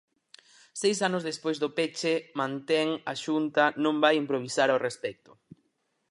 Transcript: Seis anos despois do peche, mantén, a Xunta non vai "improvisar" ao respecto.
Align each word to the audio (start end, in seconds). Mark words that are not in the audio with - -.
Seis 0.81 0.97
anos 1.07 1.25
despois 1.29 1.57
do 1.63 1.69
peche, 1.77 2.13
mantén, 2.39 2.87
a 3.11 3.13
Xunta 3.23 3.63
non 3.83 3.95
vai 4.03 4.13
"improvisar" 4.23 4.69
ao 4.71 4.83
respecto. 4.87 5.31